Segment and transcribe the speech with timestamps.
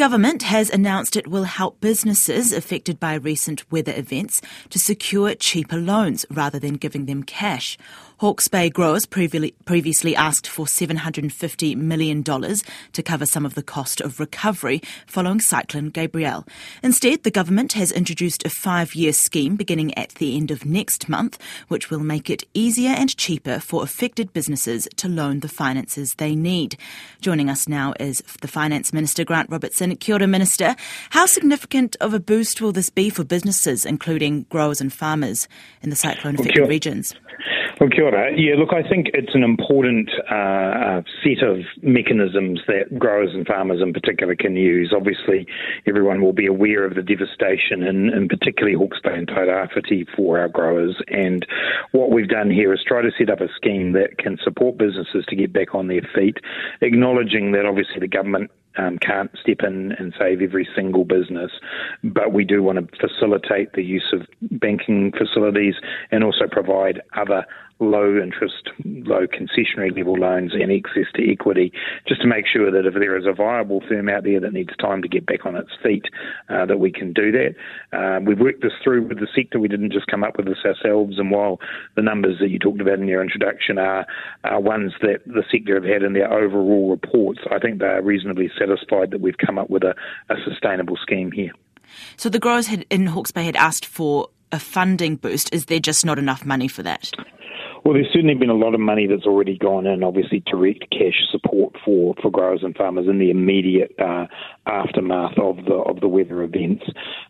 [0.00, 5.76] government has announced it will help businesses affected by recent weather events to secure cheaper
[5.76, 7.76] loans rather than giving them cash.
[8.20, 14.20] Hawke's Bay growers previously asked for $750 million to cover some of the cost of
[14.20, 16.46] recovery following Cyclone Gabrielle.
[16.82, 21.08] Instead, the government has introduced a five year scheme beginning at the end of next
[21.08, 21.38] month,
[21.68, 26.34] which will make it easier and cheaper for affected businesses to loan the finances they
[26.34, 26.76] need.
[27.22, 29.96] Joining us now is the Finance Minister, Grant Robertson.
[29.96, 30.76] Kia ora, Minister.
[31.08, 35.48] How significant of a boost will this be for businesses, including growers and farmers
[35.80, 37.14] in the cyclone affected regions?
[37.80, 38.30] Well, kia ora.
[38.36, 43.46] Yeah, look, I think it's an important uh, uh, set of mechanisms that growers and
[43.46, 44.92] farmers in particular can use.
[44.94, 45.46] Obviously,
[45.86, 50.38] everyone will be aware of the devastation in, in particularly Hawke's Bay and Tairāwhiti for
[50.38, 50.96] our growers.
[51.08, 51.46] And
[51.92, 55.24] what we've done here is try to set up a scheme that can support businesses
[55.28, 56.36] to get back on their feet,
[56.82, 61.50] acknowledging that obviously the government um, can't step in and save every single business,
[62.04, 64.26] but we do want to facilitate the use of
[64.60, 65.74] banking facilities
[66.10, 67.46] and also provide other
[67.80, 71.72] low interest, low concessionary level loans and access to equity,
[72.06, 74.76] just to make sure that if there is a viable firm out there that needs
[74.78, 76.04] time to get back on its feet,
[76.50, 77.54] uh, that we can do that.
[77.92, 79.58] Uh, we've worked this through with the sector.
[79.58, 81.18] We didn't just come up with this ourselves.
[81.18, 81.58] And while
[81.96, 84.06] the numbers that you talked about in your introduction are,
[84.44, 88.02] are ones that the sector have had in their overall reports, I think they are
[88.02, 89.94] reasonably satisfied that we've come up with a,
[90.28, 91.52] a sustainable scheme here.
[92.16, 95.52] So the growers had, in Hawke's Bay had asked for a funding boost.
[95.52, 97.10] Is there just not enough money for that?
[97.84, 101.24] Well, there's certainly been a lot of money that's already gone in, obviously, direct cash
[101.30, 104.26] support for, for growers and farmers in the immediate uh,
[104.66, 106.84] aftermath of the of the weather events.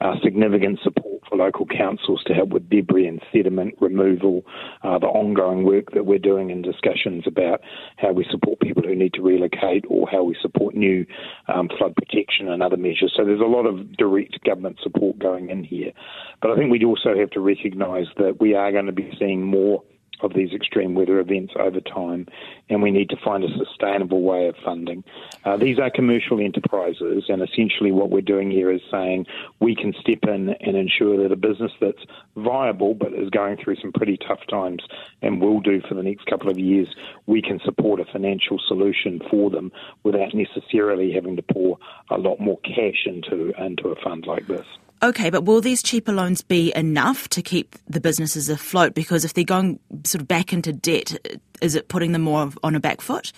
[0.00, 4.44] Uh, significant support for local councils to help with debris and sediment removal.
[4.84, 7.60] Uh, the ongoing work that we're doing in discussions about
[7.96, 11.04] how we support people who need to relocate or how we support new
[11.48, 13.12] um, flood protection and other measures.
[13.16, 15.90] So there's a lot of direct government support going in here.
[16.40, 19.42] But I think we also have to recognise that we are going to be seeing
[19.42, 19.82] more
[20.20, 22.26] of these extreme weather events over time,
[22.68, 25.04] and we need to find a sustainable way of funding.
[25.44, 29.26] Uh, these are commercial enterprises, and essentially what we're doing here is saying
[29.60, 32.04] we can step in and ensure that a business that's
[32.36, 34.82] viable but is going through some pretty tough times
[35.22, 36.88] and will do for the next couple of years,
[37.26, 39.70] we can support a financial solution for them
[40.02, 41.78] without necessarily having to pour
[42.10, 44.66] a lot more cash into into a fund like this.
[45.02, 48.94] Okay, but will these cheaper loans be enough to keep the businesses afloat?
[48.94, 51.16] Because if they're going sort of back into debt,
[51.60, 53.32] is it putting them more on a back foot?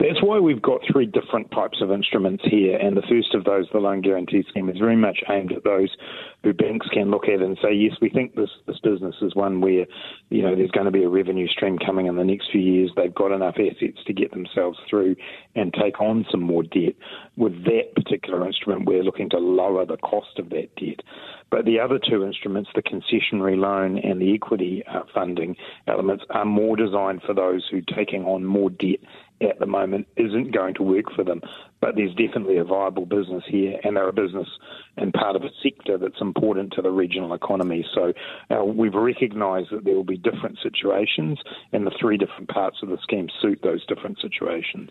[0.00, 2.78] That's why we've got three different types of instruments here.
[2.78, 5.94] And the first of those, the loan guarantee scheme, is very much aimed at those
[6.42, 9.60] who banks can look at and say, yes, we think this, this business is one
[9.60, 9.84] where,
[10.30, 12.90] you know, there's going to be a revenue stream coming in the next few years.
[12.96, 15.16] They've got enough assets to get themselves through
[15.54, 16.94] and take on some more debt.
[17.36, 21.02] With that particular instrument, we're looking to lower the cost of that debt.
[21.50, 25.56] But the other two instruments, the concessionary loan and the equity uh, funding
[25.86, 29.00] elements, are more designed for those who are taking on more debt
[29.40, 31.40] at the moment isn't going to work for them.
[31.80, 34.48] But there's definitely a viable business here, and they're a business
[34.96, 37.86] and part of a sector that's important to the regional economy.
[37.94, 38.12] So
[38.50, 41.38] uh, we've recognised that there will be different situations,
[41.72, 44.90] and the three different parts of the scheme suit those different situations.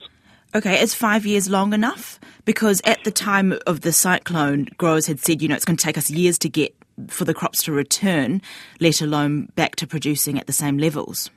[0.55, 2.19] Okay, is five years long enough?
[2.43, 5.83] Because at the time of the cyclone, growers had said, you know, it's going to
[5.83, 6.75] take us years to get
[7.07, 8.41] for the crops to return,
[8.79, 11.29] let alone back to producing at the same levels.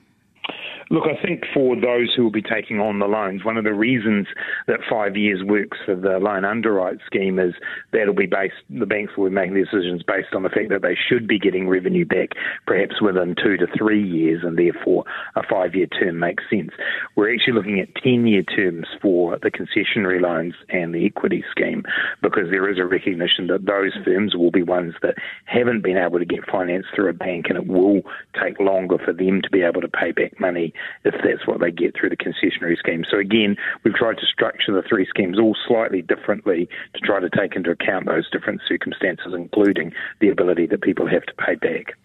[0.89, 3.73] Look, I think for those who will be taking on the loans, one of the
[3.73, 4.27] reasons
[4.67, 7.53] that five years works for the loan underwrite scheme is
[7.91, 10.95] that'll be based, the banks will be making decisions based on the fact that they
[10.95, 12.29] should be getting revenue back
[12.67, 15.05] perhaps within two to three years, and therefore
[15.35, 16.71] a five year term makes sense.
[17.15, 21.83] We're actually looking at 10 year terms for the concessionary loans and the equity scheme
[22.21, 26.19] because there is a recognition that those firms will be ones that haven't been able
[26.19, 28.01] to get finance through a bank, and it will
[28.41, 30.72] take longer for them to be able to pay back money
[31.03, 33.03] if that's what they get through the concessionary scheme.
[33.09, 37.29] So again, we've tried to structure the three schemes all slightly differently to try to
[37.29, 41.95] take into account those different circumstances, including the ability that people have to pay back.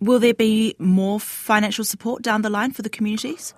[0.00, 3.54] Will there be more financial support down the line for the communities?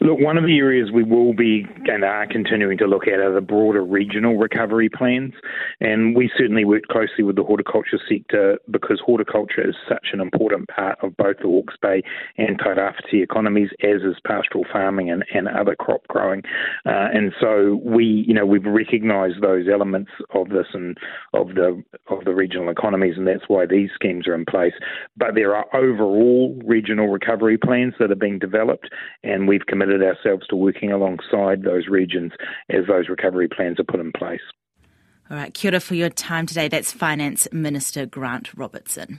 [0.00, 3.32] Look, one of the areas we will be and are continuing to look at are
[3.32, 5.32] the broader regional recovery plans.
[5.80, 10.68] And we certainly work closely with the horticulture sector because horticulture is such an important
[10.68, 12.02] part of both the Hawke's Bay
[12.36, 16.42] and Tairāwhiti economies, as is pastoral farming and, and other crop growing.
[16.84, 20.98] Uh, and so we, you know, we've recognised those elements of this and
[21.32, 24.74] of the of the regional economies, and that's why these schemes are in place.
[25.16, 28.90] But there are overall regional recovery plans that are being developed,
[29.22, 32.32] and we've committed ourselves to working alongside those regions
[32.70, 34.40] as those recovery plans are put in place.
[35.30, 36.68] All right, kia for your time today.
[36.68, 39.14] That's Finance Minister Grant Robertson.